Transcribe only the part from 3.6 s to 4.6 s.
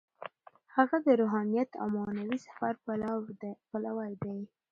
پلوی دی.